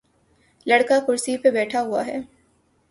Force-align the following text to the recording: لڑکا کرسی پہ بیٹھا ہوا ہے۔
لڑکا 0.65 0.99
کرسی 1.07 1.37
پہ 1.37 1.49
بیٹھا 1.51 1.81
ہوا 1.81 2.05
ہے۔ 2.05 2.17